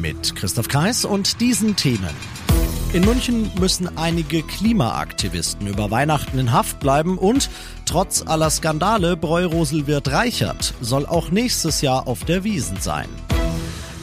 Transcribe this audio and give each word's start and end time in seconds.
Mit 0.00 0.34
Christoph 0.34 0.68
Kreis 0.68 1.04
und 1.04 1.40
diesen 1.40 1.76
Themen. 1.76 2.08
In 2.94 3.04
München 3.04 3.50
müssen 3.60 3.98
einige 3.98 4.42
Klimaaktivisten 4.42 5.66
über 5.66 5.90
Weihnachten 5.90 6.38
in 6.38 6.52
Haft 6.52 6.80
bleiben 6.80 7.18
und 7.18 7.50
trotz 7.84 8.22
aller 8.26 8.48
Skandale 8.48 9.16
Bräurosel 9.16 9.86
wird 9.86 10.10
Reichert, 10.10 10.74
soll 10.80 11.04
auch 11.04 11.30
nächstes 11.30 11.82
Jahr 11.82 12.08
auf 12.08 12.24
der 12.24 12.44
Wiesen 12.44 12.78
sein. 12.80 13.08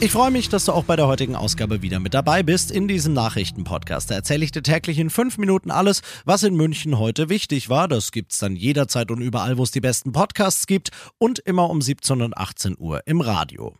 Ich 0.00 0.12
freue 0.12 0.30
mich, 0.30 0.48
dass 0.48 0.66
du 0.66 0.72
auch 0.72 0.84
bei 0.84 0.94
der 0.94 1.08
heutigen 1.08 1.34
Ausgabe 1.34 1.82
wieder 1.82 1.98
mit 1.98 2.14
dabei 2.14 2.44
bist 2.44 2.70
in 2.70 2.86
diesem 2.86 3.14
Nachrichtenpodcast. 3.14 4.12
Da 4.12 4.14
erzähle 4.14 4.44
ich 4.44 4.52
dir 4.52 4.62
täglich 4.62 5.00
in 5.00 5.10
fünf 5.10 5.36
Minuten 5.36 5.72
alles, 5.72 6.02
was 6.24 6.44
in 6.44 6.54
München 6.54 7.00
heute 7.00 7.28
wichtig 7.28 7.68
war. 7.68 7.88
Das 7.88 8.12
gibt's 8.12 8.38
dann 8.38 8.54
jederzeit 8.54 9.10
und 9.10 9.20
überall, 9.20 9.58
wo 9.58 9.64
es 9.64 9.72
die 9.72 9.80
besten 9.80 10.12
Podcasts 10.12 10.68
gibt 10.68 10.90
und 11.18 11.40
immer 11.40 11.68
um 11.68 11.82
17 11.82 12.22
und 12.22 12.36
18 12.36 12.76
Uhr 12.78 13.02
im 13.06 13.20
Radio. 13.20 13.74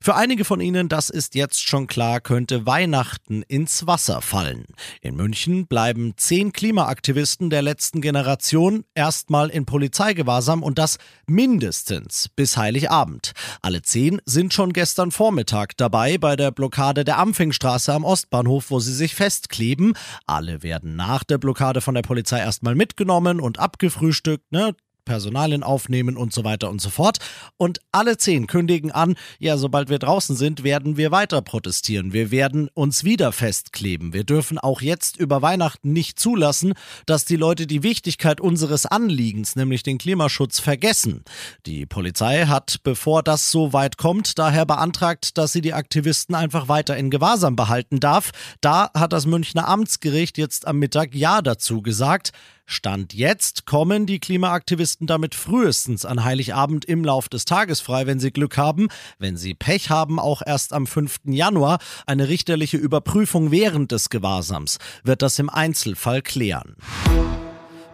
Für 0.00 0.14
einige 0.14 0.44
von 0.44 0.60
Ihnen, 0.60 0.88
das 0.88 1.10
ist 1.10 1.34
jetzt 1.34 1.66
schon 1.66 1.86
klar, 1.86 2.20
könnte 2.20 2.66
Weihnachten 2.66 3.42
ins 3.42 3.86
Wasser 3.86 4.22
fallen. 4.22 4.66
In 5.00 5.16
München 5.16 5.66
bleiben 5.66 6.14
zehn 6.16 6.52
Klimaaktivisten 6.52 7.50
der 7.50 7.62
letzten 7.62 8.00
Generation 8.00 8.84
erstmal 8.94 9.48
in 9.50 9.66
Polizeigewahrsam 9.66 10.62
und 10.62 10.78
das 10.78 10.98
mindestens 11.26 12.28
bis 12.34 12.56
Heiligabend. 12.56 13.32
Alle 13.62 13.82
zehn 13.82 14.20
sind 14.24 14.54
schon 14.54 14.72
gestern 14.72 15.10
Vormittag 15.10 15.76
dabei 15.76 16.18
bei 16.18 16.36
der 16.36 16.50
Blockade 16.50 17.04
der 17.04 17.18
Amfingstraße 17.18 17.92
am 17.92 18.04
Ostbahnhof, 18.04 18.70
wo 18.70 18.80
sie 18.80 18.94
sich 18.94 19.14
festkleben. 19.14 19.94
Alle 20.26 20.62
werden 20.62 20.96
nach 20.96 21.24
der 21.24 21.38
Blockade 21.38 21.80
von 21.80 21.94
der 21.94 22.02
Polizei 22.02 22.38
erstmal 22.38 22.74
mitgenommen 22.74 23.40
und 23.40 23.58
abgefrühstückt. 23.58 24.50
Ne? 24.52 24.74
Personalien 25.08 25.62
aufnehmen 25.62 26.16
und 26.16 26.34
so 26.34 26.44
weiter 26.44 26.68
und 26.68 26.82
so 26.82 26.90
fort. 26.90 27.18
Und 27.56 27.80
alle 27.92 28.18
zehn 28.18 28.46
kündigen 28.46 28.92
an, 28.92 29.16
ja, 29.38 29.56
sobald 29.56 29.88
wir 29.88 29.98
draußen 29.98 30.36
sind, 30.36 30.62
werden 30.62 30.98
wir 30.98 31.10
weiter 31.10 31.40
protestieren. 31.40 32.12
Wir 32.12 32.30
werden 32.30 32.68
uns 32.74 33.04
wieder 33.04 33.32
festkleben. 33.32 34.12
Wir 34.12 34.24
dürfen 34.24 34.58
auch 34.58 34.82
jetzt 34.82 35.16
über 35.16 35.40
Weihnachten 35.40 35.92
nicht 35.94 36.20
zulassen, 36.20 36.74
dass 37.06 37.24
die 37.24 37.36
Leute 37.36 37.66
die 37.66 37.82
Wichtigkeit 37.82 38.38
unseres 38.40 38.84
Anliegens, 38.84 39.56
nämlich 39.56 39.82
den 39.82 39.96
Klimaschutz, 39.96 40.60
vergessen. 40.60 41.24
Die 41.64 41.86
Polizei 41.86 42.44
hat, 42.44 42.80
bevor 42.82 43.22
das 43.22 43.50
so 43.50 43.72
weit 43.72 43.96
kommt, 43.96 44.38
daher 44.38 44.66
beantragt, 44.66 45.38
dass 45.38 45.52
sie 45.52 45.62
die 45.62 45.72
Aktivisten 45.72 46.34
einfach 46.34 46.68
weiter 46.68 46.98
in 46.98 47.08
Gewahrsam 47.08 47.56
behalten 47.56 47.98
darf. 47.98 48.30
Da 48.60 48.90
hat 48.94 49.14
das 49.14 49.24
Münchner 49.24 49.66
Amtsgericht 49.66 50.36
jetzt 50.36 50.66
am 50.66 50.78
Mittag 50.78 51.14
Ja 51.14 51.40
dazu 51.40 51.80
gesagt. 51.80 52.32
Stand 52.70 53.14
jetzt 53.14 53.64
kommen 53.64 54.04
die 54.04 54.18
Klimaaktivisten 54.18 55.06
damit 55.06 55.34
frühestens 55.34 56.04
an 56.04 56.22
Heiligabend 56.22 56.84
im 56.84 57.02
Lauf 57.02 57.30
des 57.30 57.46
Tages 57.46 57.80
frei, 57.80 58.06
wenn 58.06 58.20
sie 58.20 58.30
Glück 58.30 58.58
haben. 58.58 58.88
Wenn 59.18 59.38
sie 59.38 59.54
Pech 59.54 59.88
haben, 59.88 60.20
auch 60.20 60.42
erst 60.44 60.74
am 60.74 60.86
5. 60.86 61.20
Januar. 61.24 61.78
Eine 62.04 62.28
richterliche 62.28 62.76
Überprüfung 62.76 63.50
während 63.50 63.90
des 63.90 64.10
Gewahrsams 64.10 64.76
wird 65.02 65.22
das 65.22 65.38
im 65.38 65.48
Einzelfall 65.48 66.20
klären. 66.20 66.76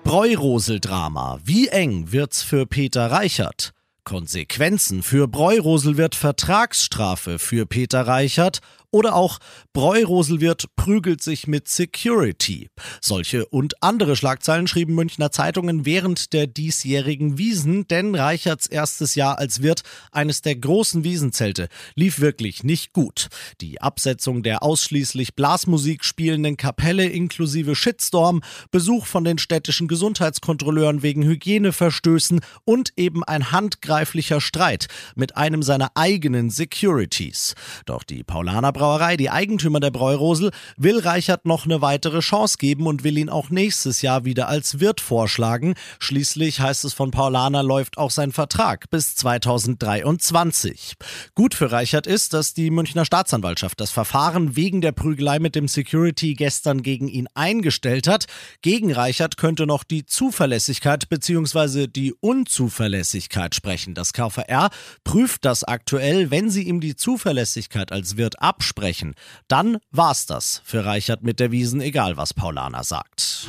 Bräurosel-Drama. 0.03 1.39
Wie 1.45 1.69
eng 1.69 2.11
wird's 2.11 2.43
für 2.43 2.67
Peter 2.67 3.13
Reichert? 3.13 3.75
Konsequenzen 4.03 5.05
für 5.05 5.29
Bräurosel 5.29 5.97
wird 5.97 6.17
Vertragsstrafe 6.17 7.39
für 7.39 7.65
Peter 7.65 8.09
Reichert 8.09 8.61
oder 8.95 9.17
auch 9.17 9.39
Bräurosel 9.73 10.39
prügelt 10.77 11.21
sich 11.21 11.49
mit 11.49 11.67
Security. 11.67 12.69
Solche 13.01 13.45
und 13.47 13.83
andere 13.83 14.15
Schlagzeilen 14.15 14.69
schrieben 14.69 14.95
Münchner 14.95 15.33
Zeitungen 15.33 15.85
während 15.85 16.33
der 16.33 16.47
diesjährigen 16.47 17.37
Wiesen, 17.37 17.89
denn 17.89 18.15
Reicherts 18.15 18.69
erstes 18.69 19.17
Jahr 19.17 19.39
als 19.39 19.63
Wirt 19.63 19.83
eines 20.13 20.43
der 20.43 20.55
großen 20.55 21.03
Wiesenzelte 21.03 21.69
lief 21.97 22.21
wirklich 22.21 22.63
nicht 22.63 22.93
gut. 22.93 23.29
Die 23.61 23.81
Absetzung 23.81 24.45
der 24.45 24.63
ausschließlich 24.63 25.35
Blasmusik 25.35 26.05
spielenden 26.05 26.57
Kapelle 26.57 27.07
inklusive 27.07 27.75
Shitstorm, 27.75 28.43
Besuch 28.71 29.07
von 29.07 29.25
den 29.25 29.39
städtischen 29.39 29.89
Gesundheitskontrolleuren 29.89 31.03
wegen 31.03 31.25
Hygieneverstößen 31.25 32.41
und 32.65 32.93
eben 32.97 33.25
ein 33.25 33.51
handgreiflicher 33.51 34.41
Streit 34.41 34.87
mit 35.17 35.37
einem 35.37 35.65
seiner 35.65 35.91
eigenen 35.97 36.51
Securities. 36.51 37.55
Doch 37.87 38.05
die 38.05 38.23
Paulaner 38.23 38.73
Brauerei, 38.85 39.17
die 39.17 39.31
Eigentümer 39.31 39.81
der 39.81 39.91
Bräurosel, 39.91 40.51
will 40.77 40.99
Reichert 40.99 41.47
noch 41.47 41.65
eine 41.65 41.81
weitere 41.81 42.21
Chance 42.21 42.59
geben 42.59 42.87
und 42.87 43.03
will 43.03 43.17
ihn 43.17 43.31
auch 43.31 43.49
nächstes 43.49 44.03
Jahr 44.03 44.27
wieder 44.27 44.47
als 44.49 44.79
Wirt 44.79 45.01
vorschlagen. 45.01 45.73
Schließlich 46.01 46.61
heißt 46.61 46.85
es 46.85 46.93
von 46.93 47.11
Paulaner 47.11 47.63
läuft 47.63 47.97
auch 47.97 48.11
sein 48.11 48.31
Vertrag 48.31 48.91
bis 48.91 49.17
2023. 49.17 50.97
Gut 51.35 51.55
für 51.55 51.73
Reichert 51.73 52.07
ist, 52.07 52.35
dass 52.35 52.53
die 52.53 52.71
Münchner 52.71 53.07
Staatsanwaltschaft 53.07 53.81
das 53.81 53.91
Verfahren 53.91 54.55
wegen 54.55 54.83
der 54.83 54.93
Prügelei 54.93 55.39
mit 55.39 55.55
dem 55.55 55.67
Security 55.67 56.35
gestern 56.35 56.83
gegen 56.83 57.09
ihn 57.09 57.29
eingestellt 57.33 58.07
hat. 58.07 58.27
Gegen 58.61 58.93
Reichert 58.93 59.39
könnte 59.39 59.67
noch 59.67 59.83
die 59.83 60.05
Zuverlässigkeit 60.05 61.09
bzw. 61.09 61.87
die 61.87 62.13
Unzuverlässigkeit 62.21 63.55
sprechen. 63.55 63.95
Das 63.95 64.13
KVR 64.13 64.69
prüft 65.05 65.47
das 65.47 65.65
aktuell, 65.65 66.31
wenn 66.31 66.51
sie 66.51 66.65
ihm 66.65 66.83
die 66.83 66.97
Zuverlässigkeit 66.97 67.91
als 67.91 68.19
Wirt 68.19 68.43
absprechen 68.65 68.85
sprechen, 68.85 69.15
dann 69.49 69.79
war's 69.91 70.27
das 70.27 70.63
für 70.65 70.85
Reichert 70.85 71.23
mit 71.23 71.41
der 71.41 71.51
Wiesen, 71.51 71.81
egal 71.81 72.17
was 72.17 72.35
Paulaner 72.35 72.83
sagt. 72.83 73.49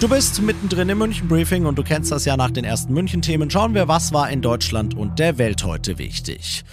Du 0.00 0.08
bist 0.08 0.42
mittendrin 0.42 0.90
im 0.90 0.98
München 0.98 1.28
Briefing 1.28 1.64
und 1.64 1.76
du 1.76 1.82
kennst 1.82 2.12
das 2.12 2.26
ja 2.26 2.36
nach 2.36 2.50
den 2.50 2.64
ersten 2.64 2.92
München-Themen. 2.92 3.50
Schauen 3.50 3.74
wir, 3.74 3.88
was 3.88 4.12
war 4.12 4.28
in 4.30 4.42
Deutschland 4.42 4.94
und 4.94 5.18
der 5.18 5.38
Welt 5.38 5.64
heute 5.64 5.98
wichtig. 5.98 6.64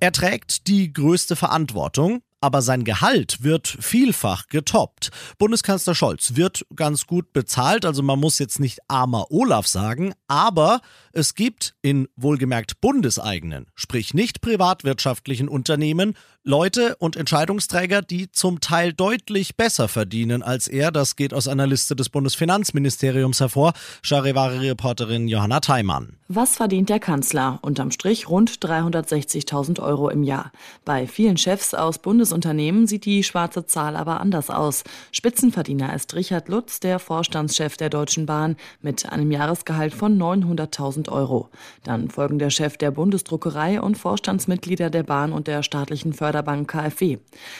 Er 0.00 0.12
trägt 0.12 0.68
die 0.68 0.92
größte 0.92 1.36
Verantwortung, 1.36 2.22
aber 2.42 2.60
sein 2.60 2.84
Gehalt 2.84 3.42
wird 3.42 3.66
vielfach 3.66 4.48
getoppt. 4.48 5.10
Bundeskanzler 5.38 5.94
Scholz 5.94 6.36
wird 6.36 6.66
ganz 6.76 7.06
gut 7.06 7.32
bezahlt, 7.32 7.86
also 7.86 8.02
man 8.02 8.18
muss 8.18 8.38
jetzt 8.38 8.60
nicht 8.60 8.80
armer 8.88 9.30
Olaf 9.30 9.66
sagen, 9.66 10.12
aber 10.28 10.82
es 11.12 11.34
gibt 11.34 11.74
in 11.82 12.08
wohlgemerkt 12.16 12.80
bundeseigenen, 12.80 13.66
sprich 13.74 14.12
nicht 14.12 14.40
privatwirtschaftlichen 14.40 15.48
Unternehmen 15.48 16.14
Leute 16.44 16.96
und 16.96 17.16
Entscheidungsträger, 17.16 18.02
die 18.02 18.32
zum 18.32 18.58
Teil 18.58 18.92
deutlich 18.92 19.56
besser 19.56 19.86
verdienen 19.86 20.42
als 20.42 20.66
er. 20.66 20.90
Das 20.90 21.14
geht 21.14 21.32
aus 21.32 21.46
einer 21.46 21.68
Liste 21.68 21.94
des 21.94 22.08
Bundesfinanzministeriums 22.08 23.38
hervor. 23.38 23.74
Charivari-Reporterin 24.02 25.28
Johanna 25.28 25.60
Theimann. 25.60 26.16
Was 26.28 26.56
verdient 26.56 26.88
der 26.88 27.00
Kanzler? 27.00 27.58
Unterm 27.62 27.90
Strich 27.90 28.28
rund 28.28 28.52
360.000 28.52 29.82
Euro 29.82 30.08
im 30.08 30.22
Jahr. 30.22 30.52
Bei 30.84 31.08
vielen 31.08 31.36
Chefs 31.36 31.74
aus 31.74 31.98
Bundesunternehmen 31.98 32.86
sieht 32.86 33.04
die 33.04 33.24
schwarze 33.24 33.66
Zahl 33.66 33.96
aber 33.96 34.20
anders 34.20 34.48
aus. 34.48 34.84
Spitzenverdiener 35.10 35.92
ist 35.94 36.14
Richard 36.14 36.48
Lutz, 36.48 36.78
der 36.78 37.00
Vorstandschef 37.00 37.76
der 37.76 37.90
Deutschen 37.90 38.24
Bahn, 38.24 38.56
mit 38.80 39.12
einem 39.12 39.32
Jahresgehalt 39.32 39.92
von 39.94 40.16
900.000 40.16 41.10
Euro. 41.10 41.50
Dann 41.82 42.08
folgen 42.08 42.38
der 42.38 42.50
Chef 42.50 42.76
der 42.76 42.92
Bundesdruckerei 42.92 43.80
und 43.80 43.98
Vorstandsmitglieder 43.98 44.90
der 44.90 45.02
Bahn 45.02 45.32
und 45.32 45.48
der 45.48 45.62
staatlichen 45.62 46.12
Förderbank 46.12 46.70
KfW. 46.70 47.18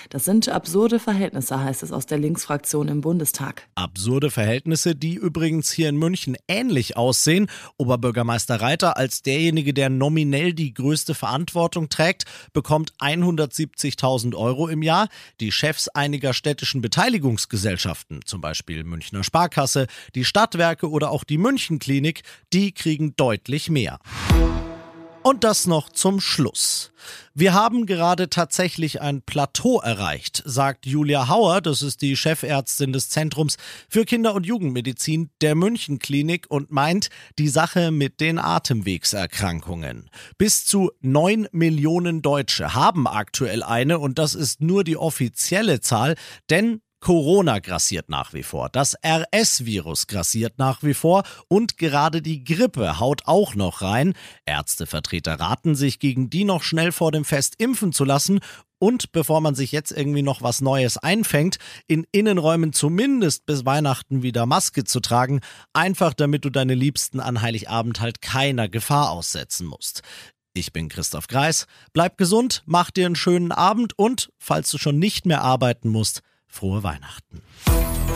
Das 0.09 0.25
sind 0.25 0.49
absurde 0.49 1.01
Verhältnisse, 1.01 1.63
heißt 1.63 1.83
es 1.83 1.93
aus 1.93 2.07
der 2.07 2.19
Linksfraktion 2.19 2.87
im 2.89 3.01
Bundestag. 3.01 3.69
Absurde 3.75 4.31
Verhältnisse, 4.31 4.95
die 4.95 5.15
übrigens 5.15 5.73
hier 5.73 5.89
in 5.89 5.97
München 5.97 6.37
ähnlich 6.49 6.97
aussehen. 6.97 7.49
Oberbürgermeister 7.77 8.62
Reiter 8.63 8.97
als 8.97 9.23
derjenige, 9.23 9.75
der 9.75 9.91
nominell 9.91 10.55
die 10.55 10.73
größte 10.73 11.15
Verantwortung 11.15 11.89
trägt, 11.89 12.25
bekommt 12.53 12.93
170.000 13.01 14.35
Euro 14.35 14.69
im 14.69 14.83
Jahr. 14.83 15.09
Die 15.41 15.53
Chefs 15.53 15.89
einiger 15.89 16.33
städtischen 16.33 16.81
Beteiligungsgesellschaften, 16.81 18.21
zum 18.25 18.41
Beispiel 18.41 18.85
Münchner 18.85 19.25
Sparkasse, 19.25 19.87
die 20.15 20.25
Stadtwerke 20.25 20.89
oder 20.89 21.11
auch 21.11 21.25
die 21.25 21.39
Münchenklinik, 21.39 22.23
die 22.53 22.73
kriegen 22.73 23.15
deutlich 23.17 23.69
mehr. 23.69 23.99
Und 25.25 25.45
das 25.45 25.69
noch 25.69 25.89
zum 25.89 26.21
Schluss. 26.21 26.91
Wir 27.33 27.55
haben 27.55 27.87
gerade 27.87 28.29
tatsächlich 28.29 29.01
ein 29.01 29.23
Plateau 29.23 29.81
erreicht, 29.81 30.43
sagt 30.45 30.85
Julia 30.85 31.29
Hauer, 31.29 31.61
das 31.61 31.81
ist 31.81 32.03
die 32.03 32.17
Chefärztin 32.17 32.93
des 32.93 33.09
Zentrums 33.09 33.57
für 33.89 34.05
Kinder- 34.05 34.35
und 34.35 34.47
Jugendmedizin 34.47 35.31
der 35.41 35.55
Münchenklinik 35.55 36.47
und 36.49 36.73
meint 36.73 37.09
die 37.39 37.49
Sache 37.49 37.93
mit 37.93 38.21
den 38.21 38.41
Atemwegserkrankungen. 38.41 40.11
Bis 40.39 40.67
zu 40.67 40.91
neun 41.01 41.47
Millionen 41.53 42.21
Deutsche 42.21 42.75
haben 42.75 43.07
aktuell 43.07 43.63
eine 43.63 44.01
und 44.01 44.19
das 44.19 44.35
ist 44.35 44.61
nur 44.61 44.83
die 44.83 44.97
offizielle 44.97 45.81
Zahl, 45.81 46.17
denn 46.51 46.83
Corona 47.03 47.59
grassiert 47.59 48.09
nach 48.09 48.33
wie 48.33 48.45
vor, 48.45 48.69
das 48.69 48.97
RS-Virus 49.05 50.07
grassiert 50.07 50.59
nach 50.59 50.85
wie 50.85 50.95
vor. 50.95 51.25
Und 51.49 51.77
gerade 51.77 52.23
die 52.23 52.45
Grippe 52.45 53.01
haut 53.01 53.23
auch 53.27 53.57
noch 53.57 53.83
rein. 53.83 54.15
Ärztevertreter 54.47 55.41
raten 55.41 55.75
sich, 55.75 55.99
gegen 55.99 56.31
die 56.31 56.45
noch 56.45 56.63
schnell 56.63 56.93
vor 56.93 57.11
dem 57.11 57.25
Fest 57.25 57.57
impfen 57.59 57.93
zu 57.93 58.05
lassen. 58.05 58.39
Und 58.79 59.11
bevor 59.11 59.41
man 59.41 59.57
sich 59.57 59.73
jetzt 59.73 59.91
irgendwie 59.91 60.23
noch 60.23 60.43
was 60.43 60.61
Neues 60.61 60.97
einfängt, 60.97 61.59
in 61.89 62.07
Innenräumen 62.13 62.73
zumindest 62.73 63.47
bis 63.47 63.67
Weihnachten 63.67 64.23
wieder 64.23 64.47
Maske 64.47 64.85
zu 64.85 65.01
tragen, 65.01 65.41
einfach 65.73 66.15
damit 66.15 66.45
du 66.45 66.51
deine 66.51 66.75
Liebsten 66.75 67.19
an 67.19 67.43
Heiligabend 67.43 68.01
halt 68.01 68.23
keiner 68.23 68.69
Gefahr 68.69 69.11
aussetzen 69.11 69.67
musst. 69.67 70.03
Ich 70.55 70.73
bin 70.73 70.89
Christoph 70.89 71.27
Greis, 71.27 71.67
bleib 71.93 72.17
gesund, 72.17 72.63
mach 72.67 72.93
dir 72.93 73.07
einen 73.07 73.17
schönen 73.17 73.51
Abend 73.51 73.99
und, 73.99 74.31
falls 74.39 74.71
du 74.71 74.79
schon 74.79 74.99
nicht 75.01 75.27
mehr 75.27 75.43
arbeiten 75.43 75.89
musst, 75.89 76.23
Frohe 76.53 76.83
Weihnachten. 76.83 77.43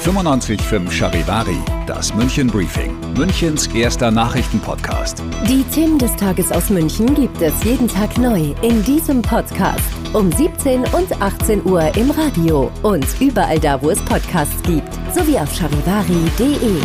95.5 0.04 0.90
Charivari, 0.90 1.58
das 1.86 2.14
München 2.14 2.48
Briefing, 2.48 2.94
Münchens 3.14 3.66
erster 3.68 4.10
Nachrichtenpodcast. 4.10 5.22
Die 5.48 5.64
Themen 5.64 5.98
des 5.98 6.14
Tages 6.16 6.52
aus 6.52 6.68
München 6.68 7.14
gibt 7.14 7.40
es 7.40 7.64
jeden 7.64 7.88
Tag 7.88 8.16
neu 8.18 8.54
in 8.60 8.84
diesem 8.84 9.22
Podcast. 9.22 9.82
Um 10.12 10.30
17 10.30 10.84
und 10.92 11.20
18 11.20 11.64
Uhr 11.64 11.96
im 11.96 12.10
Radio 12.10 12.70
und 12.82 13.06
überall 13.20 13.58
da, 13.58 13.80
wo 13.82 13.90
es 13.90 14.00
Podcasts 14.04 14.62
gibt, 14.64 14.92
sowie 15.14 15.38
auf 15.38 15.52
charivari.de. 15.52 16.82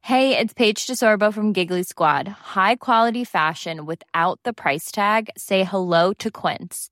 Hey, 0.00 0.36
it's 0.36 0.54
Paige 0.54 0.86
DeSorbo 0.86 1.32
from 1.32 1.52
Giggly 1.52 1.84
Squad. 1.84 2.28
High 2.56 2.76
quality 2.76 3.24
fashion 3.24 3.86
without 3.86 4.40
the 4.44 4.52
price 4.52 4.90
tag? 4.90 5.28
Say 5.36 5.64
hello 5.64 6.12
to 6.14 6.30
Quince. 6.30 6.91